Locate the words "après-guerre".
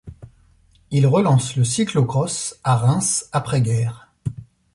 3.33-4.11